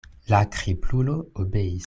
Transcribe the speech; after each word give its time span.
La 0.35 0.39
kriplulo 0.55 1.15
obeis. 1.45 1.77